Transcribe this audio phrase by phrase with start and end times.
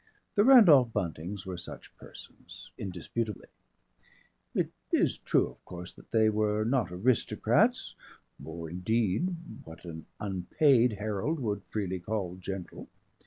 [0.33, 3.49] The Randolph Buntings were such persons indisputably.
[4.55, 7.93] It is true of course that they were not Aristocrats,
[8.43, 12.89] or indeed what an unpaid herald would freely call "gentle."